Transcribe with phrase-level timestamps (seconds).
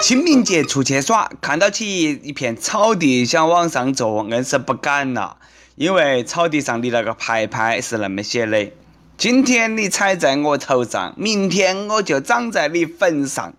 [0.00, 5.36] 清明节出去耍，看到起一片草地想往上坐，硬是不敢了，
[5.76, 8.72] 因为草地上的那个牌牌是那么写的：
[9.16, 13.52] 今天你踩在我头上，明天我就长在你坟上。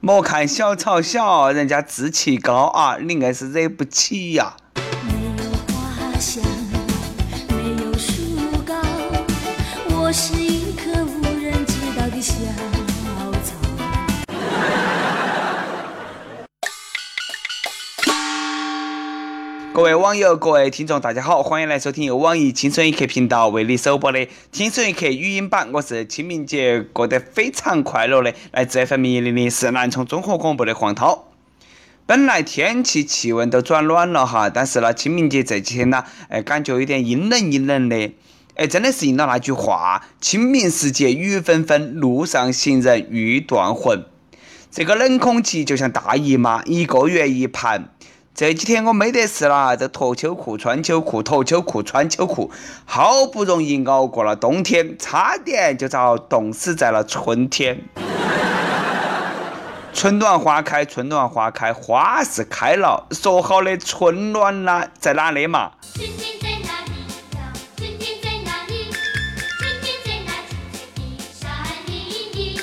[0.00, 4.54] 莫看小草小，人家志气高啊，你硬是惹不起呀。
[4.74, 6.61] 没
[19.74, 24.18] 各位网友、各位听众，大家好，欢迎来收听由网易轻松一刻频道为你首播的
[24.52, 25.70] 《轻松一刻》语音版。
[25.72, 31.28] 我是清明节过得非常快乐的，来自 FM 一零零是南充综合广播的黄涛。
[32.04, 38.12] 本来天气气温都转暖了哈，但是呢，清明节这几天呢，哎，感觉有点阴冷阴冷的。
[38.56, 44.04] 哎，真的是应了那句话：“清明时节雨纷纷，路上行人欲断魂。”
[44.70, 47.88] 这个冷空气就像大姨妈，一个月一盘。
[48.34, 52.50] 这几天我没得事啦，就脱秋裤、穿秋裤、脱秋裤、穿秋裤，
[52.86, 57.78] 好不容易熬过了冬天，差点就遭冻死在了春天。
[59.92, 65.72] 春暖花开，春暖花开，花是开了，说好的春暖呢，在哪里嘛？
[65.94, 66.92] 春天在哪里
[67.36, 67.52] 呀？
[67.76, 68.90] 春天在哪里？
[69.58, 70.32] 春天在那
[70.72, 71.44] 青翠的山
[71.86, 71.92] 林
[72.32, 72.58] 里。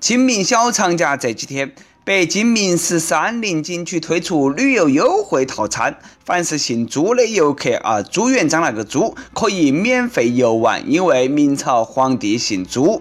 [0.00, 1.72] 清明小长假这几天，
[2.04, 13.00] 北京明石山林景区推出旅游优惠套餐，凡是姓朱的游客啊，朱元璋那个朱，可以免费游玩，因为明朝皇帝姓朱。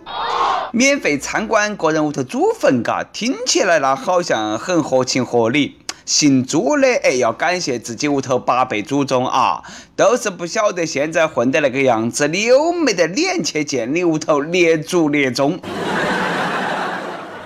[0.72, 5.78] 免费参观个人屋头祖坟，嘎，听起来那好像很合情合理。
[6.06, 9.64] 姓朱的哎，要感谢自己屋头八辈祖宗啊，
[9.96, 15.60] 都是不晓得现在混得那个样子，你有没得脸去见你屋头列祖列宗？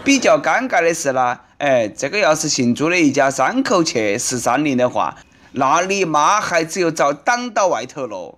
[0.03, 5.15] 比较尴尬的是呢，哎，这个要是姓朱的一家三口去十三陵的话，
[5.53, 8.37] 那你妈还只有遭挡到外头了。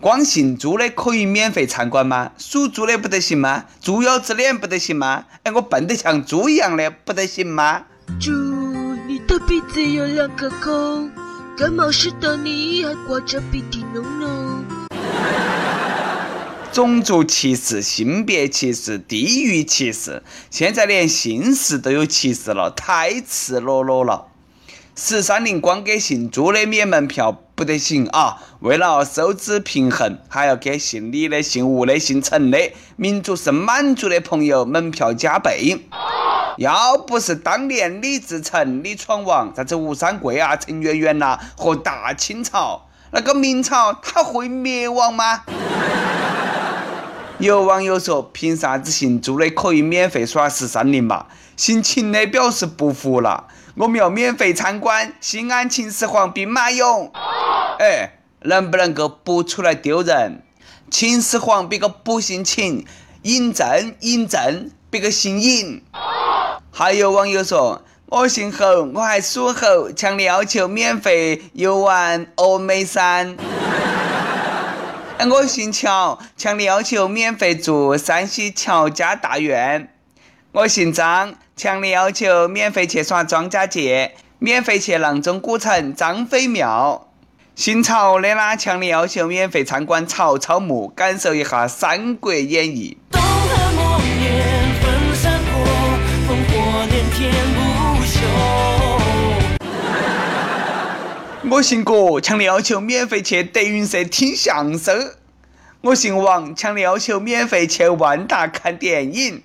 [0.00, 2.32] 光姓朱的可以免费参观吗？
[2.38, 3.66] 属猪的不得行吗？
[3.82, 5.26] 猪腰子脸不得行吗？
[5.42, 7.82] 哎，我笨得像猪一样的不得行吗？
[8.18, 8.32] 猪，
[9.06, 11.10] 你的鼻子有两个孔，
[11.56, 14.31] 感冒时的你还挂着鼻涕脓脓。
[16.72, 24.28] 种族歧视、性别歧视、地域歧视，现在连姓氏都有歧视了，太赤裸裸了。
[24.96, 28.38] 十三陵光给姓朱的免门票不得行啊！
[28.60, 32.58] 为了收支平衡，还要给姓李的、姓吴的、姓陈的
[32.96, 35.78] 民族是满族的朋友门票加倍。
[36.56, 45.42] 要不是当年李自成、李闯王，啥子吴三桂啊、陈圆圆呐和大清朝，那个明朝它会灭亡吗？
[47.46, 51.26] 有网友说：“凭啥子姓朱的可以免费耍十三陵嘛？”
[51.56, 57.10] 姓秦的表示不服了：“我们要免费参观西安秦始皇兵马俑。”
[57.80, 60.44] 哎，能不能够不出来丢人？
[60.88, 62.86] 秦始皇别个不姓秦，
[63.24, 65.80] 嬴政嬴政别个姓嬴。
[66.70, 73.36] 还有网友说：“我姓侯，我还属猴，强烈要求免费游玩峨眉山。”
[75.30, 79.88] 我姓乔，强烈要求免费住山西乔家大院。
[80.52, 87.08] 我姓张，强烈要求免费去耍庄稼节，免费去阆中古城张飞庙。
[87.54, 92.98] 姓曹的呢，强烈要求免费参观曹操墓，感受一下《三国演义》。
[93.12, 94.44] 东汉末年
[94.80, 95.62] 分三国，
[96.26, 98.71] 烽火连天不休。
[101.52, 105.12] 我姓郭，强烈要求免费去德云社听相声。
[105.82, 109.42] 我姓王，强烈要求免费去万达看电影。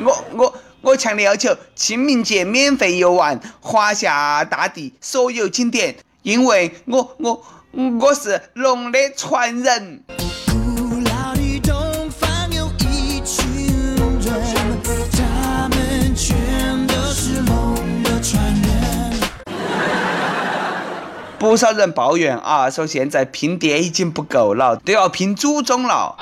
[0.00, 7.44] 我我我强烈要求清明节免费游玩华夏大地所有景点，因为我我
[8.00, 10.02] 我是龙的传人。
[21.56, 26.14] 不少人抱怨啊，说现在拼爹已经不够了，都要拼祖宗了。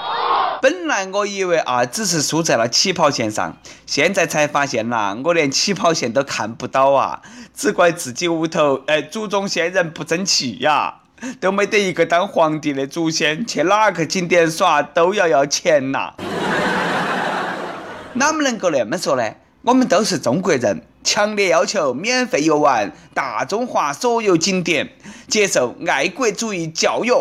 [0.63, 7.21] 本来我以为啊，只是输在了起跑线上，现在才发现啦，我连起跑线都看不到啊！
[7.53, 10.99] 只怪自己屋头哎，祖宗先人不争气呀，
[11.41, 16.13] 都没得一个当皇帝的祖先，去哪个景点耍都要要钱呐。
[18.13, 19.29] 哪么能够那么说呢？
[19.63, 24.89] 我们都是中国人，强烈要求免费游玩大中华所有景点，
[25.29, 27.12] 接受爱国主义教育。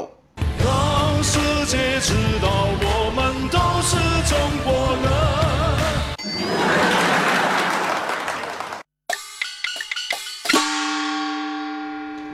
[0.64, 2.48] 让世界知道
[2.80, 3.98] 我们都是
[4.30, 5.12] 中国人。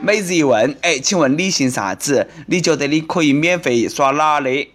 [0.01, 2.29] 每日一问，哎，请问你姓啥子？
[2.47, 4.73] 你觉得你可以免费耍哪里？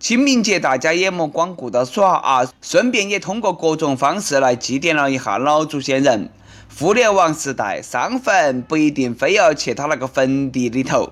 [0.00, 6.30] 清明节大家也莫光顾着耍啊，顺便也通过各种方式来祭奠了一下老祖先人。
[6.78, 11.10] 互联网时代，上坟不一定非要去他那个坟地里头。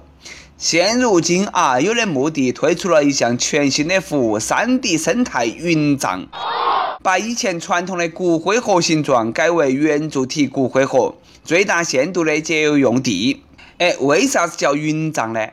[0.57, 6.27] 现如今啊，有的墓地推出了一项全新的服务——三 D 生态云葬，
[7.03, 11.15] 把以前传统的骨灰盒形状改为圆柱体骨灰盒，
[11.45, 13.43] 最大限度的节约用地。
[13.77, 15.47] 哎，为啥子叫云葬呢？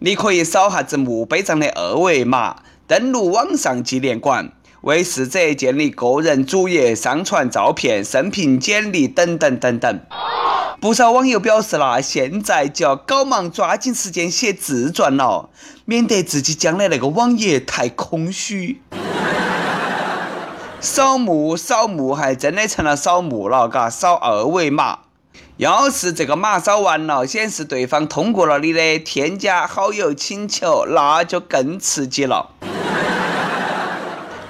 [0.00, 2.56] 你可以扫下子墓碑上的二维码，
[2.92, 4.52] 登录网上纪念馆，
[4.82, 10.00] 为逝者建立个人主页，上传照片、生平简历等等等等。
[10.78, 15.48] 不少网友表示啦，现在就要搞忙抓紧时间写自传了，
[15.86, 18.82] 免得自己将来那个网页太空虚。
[20.78, 24.98] 扫墓扫墓还真的成了扫墓了，嘎，扫二维码。
[25.56, 32.50] 要是这个码扫完了，显示对方通过了你的添加好友请求，那就更刺激了。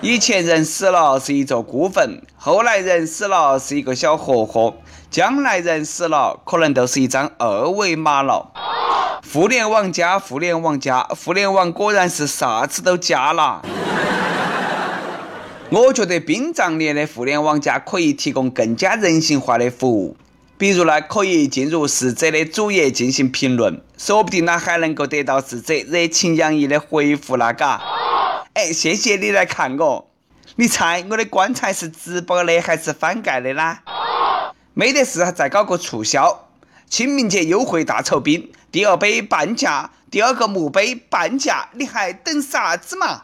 [0.04, 4.74] 以前人死了是一座孤坟，后来人死了是一个小盒盒，
[5.12, 8.50] 将来人死了可能都是一张二维码了。
[9.32, 13.62] 互联网加互联网加互联网，果然是啥子都加了。
[15.70, 20.16] 我觉得殡葬业的互联网加可以提供更加人性化的服务，
[20.58, 27.80] 比如呢，可以进入逝者的主页进行评论，说不定呢还能够得到逝者热情洋溢的回复啦，嘎。
[28.54, 30.10] 哎，谢谢你来看我，
[30.56, 33.82] 你猜我的棺材是直播的还是翻盖的啦？
[34.74, 36.48] 没得事，再搞个促销，
[36.86, 43.22] 清明节优惠大酬宾，第二杯半价，第二个墓碑半价，你还等啥子嘛？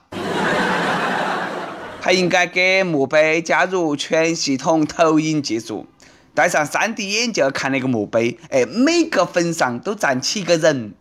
[2.00, 5.86] 还应该给墓碑加入全系统投影技术，
[6.32, 10.94] 戴上 3D 眼镜看那个墓碑，哎，每个坟上都站起一个人。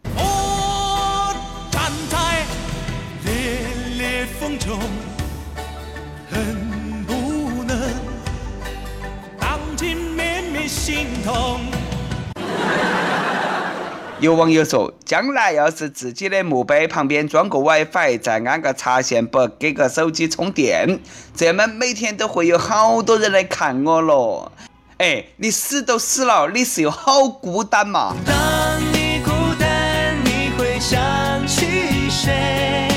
[14.19, 20.99] 有网友说，将来要是自己的墓碑旁边装个 WiFi，再安个插线板，给个手机充电，
[21.35, 24.51] 这么每天都会有好多人来看我咯。
[24.97, 28.15] 哎，你死都死了，你是有好孤单嘛？
[28.25, 29.29] 当你孤
[29.59, 30.99] 单，你会想
[31.45, 32.89] 起谁？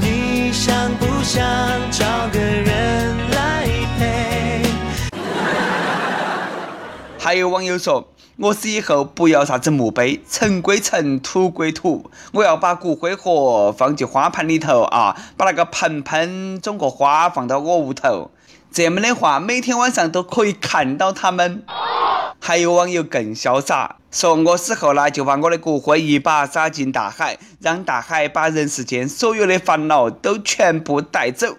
[0.00, 1.44] 你想不想
[1.90, 3.68] 找个人来
[3.98, 4.62] 陪？
[7.18, 18.32] 还有网友说，我死以后不要啥子墓碑，尘归尘，土归土，我要把骨灰盒放进花盆里头啊，把那个盆盆种个花放到我屋头，
[18.72, 21.62] 这么的话，每天晚上都可以看到他们。
[22.40, 31.56] 还有网友更潇洒，说我死后呢，就把我的骨灰一把撒进大海，让大海把人世间所有的烦恼都全部带走。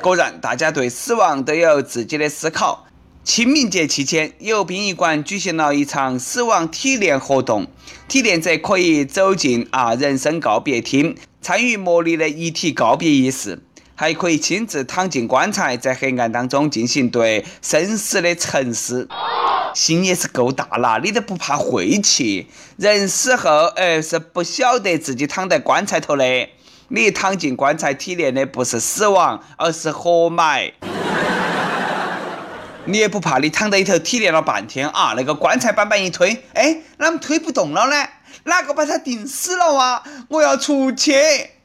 [0.00, 2.86] 果然，大家对死亡都有自己的思考。
[3.24, 7.66] 清明节期间，有殡仪馆举行了一场死亡体验活动，
[8.06, 13.60] 体验者可以走进啊人生告别厅，参与模拟的遗体告别仪式，
[13.96, 19.08] 还可以亲自躺进棺材，在黑暗当中进行对生死的沉思。
[19.74, 22.46] 心也是够大了，你都不怕晦气？
[22.78, 26.24] 人死后，哎，是不晓得自己躺在棺材头的。
[26.90, 30.72] 你躺进棺材体验的不是死亡，而是活埋。
[32.86, 38.08] 你也不怕你躺在里头体验了半天啊，那个棺材板板一推，哎，啷么推不动了呢？
[38.44, 40.02] 哪个把它钉死了啊？
[40.28, 41.12] 我要出去，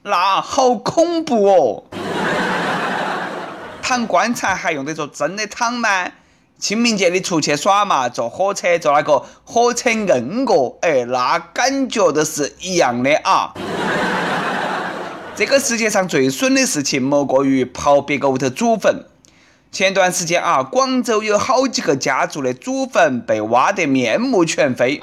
[0.02, 1.84] 那好恐怖哦！
[3.82, 6.12] 躺棺材还用得着真的躺吗？
[6.60, 13.54] 清明节你出去耍嘛，坐火车坐那个火车硬过，哎，那感觉都是一样的啊。
[15.36, 19.04] 这个世界上最损的事情，莫过于刨别个屋头祖坟。
[19.72, 25.02] 前段时间啊，广州有好几个家族的祖坟被挖得面目全非，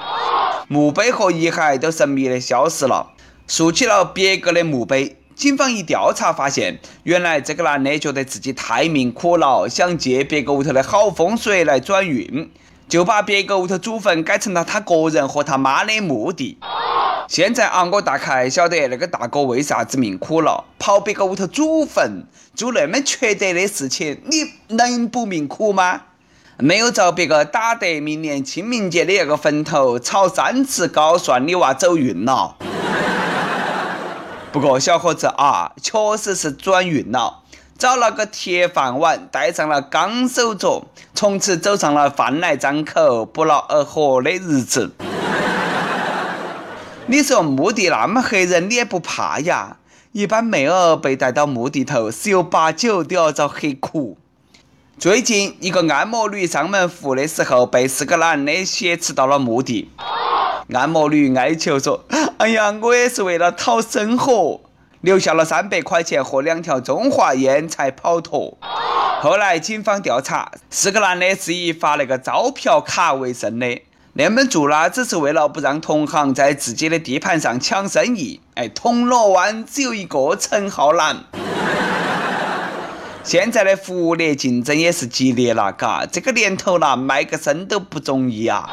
[0.69, 3.11] 墓碑和遗骸都神秘的消失了，
[3.45, 5.17] 竖起了别个的墓碑。
[5.35, 12.49] 警方一调查发现，原来这个男的觉得自己太命苦了，想借别个屋头的好风水来转运，
[12.91, 16.57] 就把别个屋头祖坟改成了他个人和他妈的墓地。
[17.29, 26.01] 现在啊，我大概晓得那个大哥为啥子命苦了，跑别个屋头祖坟，做那么缺德的事情，你能不命苦吗？
[26.57, 32.57] 没有遭别个打得明年清明节的那个坟头炒三次高，算你娃走运了。
[34.51, 37.40] 不过小伙子啊，确实是转运了，
[37.81, 40.83] 找了个铁饭碗，戴上了钢手镯，
[41.15, 44.91] 从此走上了饭来张口、不劳而获的日子。
[47.09, 49.77] 你说墓地那么黑人，你也不怕呀？
[50.11, 54.15] 一般妹儿被带到墓地头，十有八九都要遭黑哭。
[54.99, 59.89] 最近，一个按摩女上门服务的时候，被四个男的挟持到了墓地。
[60.71, 62.05] 按摩女哀求说
[62.37, 64.61] ：“哎呀，我也是为了讨生活，
[65.01, 68.57] 留下了三百块钱和两条中华烟才跑脱。”
[69.21, 73.81] 后来警方调查，四个男的是以发那个招嫖卡为生的。
[74.13, 78.41] 那么做呢，只是为了不让同行在自己的地盘上抢生意。
[78.55, 81.23] 哎，铜锣湾只有一个陈浩南。
[83.23, 88.67] 现在的服务业竞争也是激烈了，嘎，这个年头了，卖个身都不容易啊。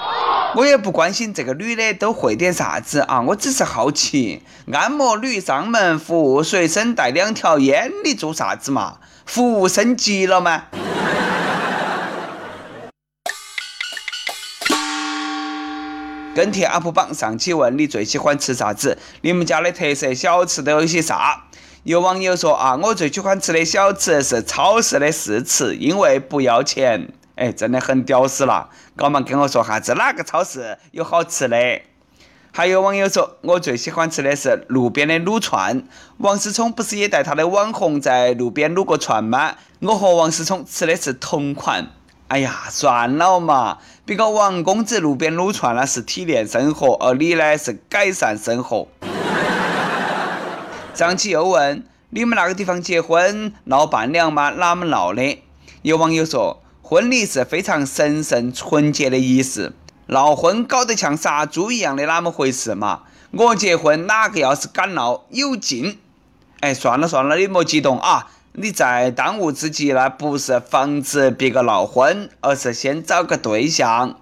[0.55, 8.99] 我也不关心这个女的都会点啥子啊，我只是好奇，按摩女上门服务，随身带两条烟，你做啥子嘛？
[9.27, 10.65] 服务升级了吗？
[16.35, 18.97] 跟帖 UP 榜上期问你最喜欢吃啥子？
[19.21, 21.45] 你们家的特色小吃都有些啥？
[21.83, 27.09] 有网友说啊，我最喜欢吃的小吃是超市的试吃，因为不要钱。
[27.39, 28.69] 哎，真的很屌丝了！
[28.97, 31.83] 赶忙跟我说哈子哪个超市有好吃的？
[32.51, 35.85] 还有网友说，我最喜欢吃的是路边的撸串。
[36.17, 39.55] 王思聪不是也带他的网红在路边撸过串吗？
[39.79, 41.87] 我和王思聪吃的是同款。
[42.27, 48.89] 哎呀，算了嘛，别个王公子路边撸串那是体验生活，而你呢是改善生活。
[50.93, 54.51] 上期又问你们那个地方结婚闹伴娘吗？
[54.51, 55.41] 哪么闹的？
[55.83, 56.61] 有网友说。
[56.91, 59.75] 婚礼是非常神圣纯洁的仪式，
[60.07, 63.03] 闹婚搞得像杀猪一样的哪么回事嘛？
[63.31, 65.99] 我结婚哪个要是敢闹，有劲！
[66.61, 68.31] 哎，算了算了，你莫激动啊！
[68.53, 74.19] 你在当务之急呢，不是防止别个闹婚，而是先找个对象。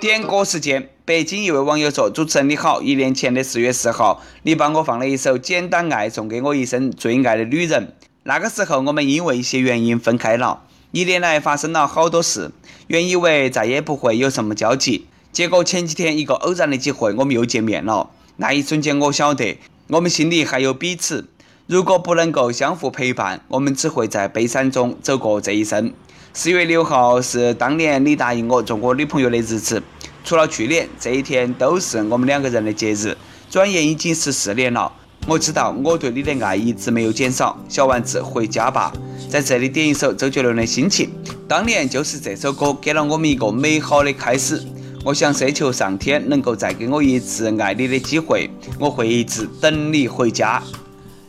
[0.00, 7.92] 点歌时间，北京一位网友说：“主持人你好，一年前的四月四号，你帮我放了一首《简单爱》，送给我一生最爱的女人。”
[8.26, 10.62] 那个时候，我们因为一些原因分开了。
[10.92, 12.50] 一年来发生了好多事，
[12.86, 18.08] 原以为再也不会有什么交集，结果前几天一个偶然的机会，我们又见面了。
[18.36, 21.28] 那一瞬间，我晓得我们心里还有彼此。
[21.66, 25.92] 如果不能够相互陪伴，我们只会在悲伤中走过这一生。
[26.32, 29.82] 四月六号是当年你答应我做我女朋友的日子，
[30.24, 33.18] 除了去年，这一天都是我们两个人的节日。
[33.50, 34.90] 转眼已经十四年了。
[35.26, 38.92] 我知道我对你的爱一直没有减少，小丸子回家吧。
[39.30, 41.08] 在这里点一首周杰伦的《心情》，
[41.48, 44.62] 当年就是这首歌给了我们一个美好的开始。
[45.02, 50.62] 我想奢求上天能够再给我一次爱你的机会，我会一直等你回家。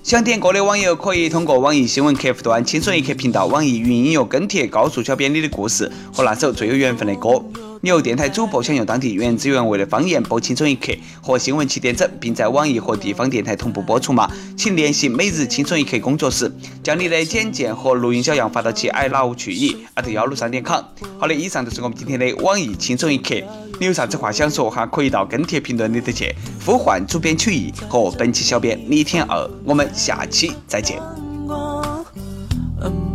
[0.05, 7.43] 想点歌的网友可以通过网易新闻客户端“轻松一刻”频道、网易云音乐跟帖告诉小编你的故事和那首最有缘分的歌。
[7.81, 14.29] 你由电台主播想用当地原汁原味的方言播《轻松一刻》和新闻七点整，并在网易和地方电台同步播出吗？
[14.55, 16.51] 请联系每日轻松一刻工作室，
[16.83, 20.83] 将你的简介和录音小样发到其 i love 去以艾特幺六三点 com。
[21.17, 23.33] 好的，以上就是我们今天的网易轻松一刻。
[23.79, 24.85] 你有啥子话想说哈？
[24.85, 26.33] 可以到跟帖评论里头去
[26.65, 29.49] 呼唤主编曲艺和本期小编李天二。
[29.65, 31.01] 我们下期再见。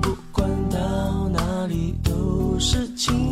[0.02, 3.29] 不管到哪里都是晴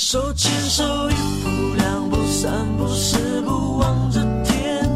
[0.00, 4.88] 手牵手，一步两步三步四步望着天，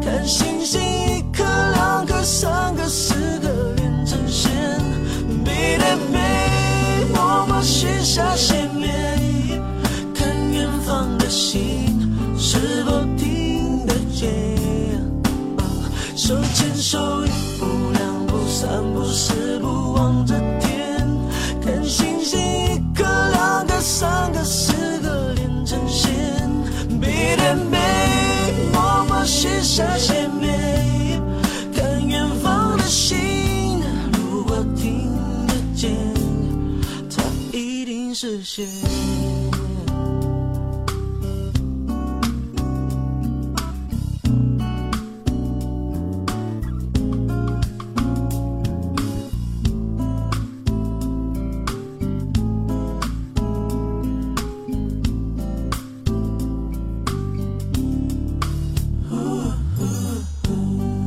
[0.00, 4.52] 看星星一颗两颗三颗四颗连成线。
[5.44, 8.63] 背对背，默默许下心
[38.24, 38.66] 视线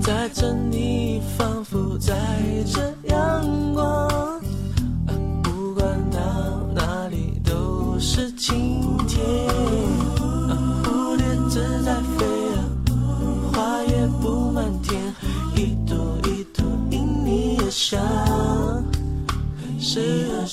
[0.04, 2.14] 载着你，仿佛载
[2.72, 2.97] 着。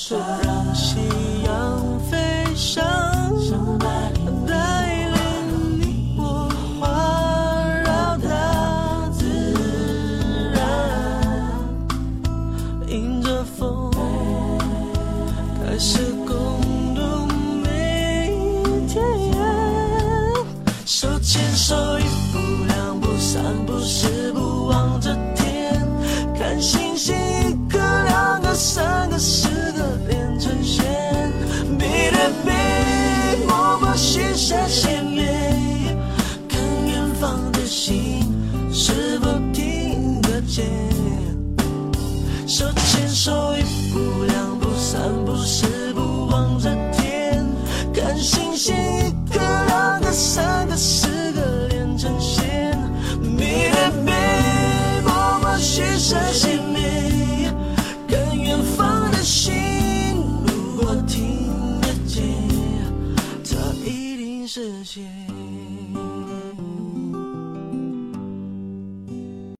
[0.04, 0.53] 啥